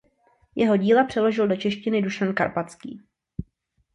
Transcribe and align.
Jeho 0.55 0.77
díla 0.77 1.03
přeložil 1.03 1.47
do 1.47 1.55
češtiny 1.55 2.01
Dušan 2.01 2.33
Karpatský. 2.33 3.01